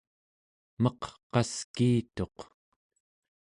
meq 0.81 1.01
qaskiituq 1.31 2.37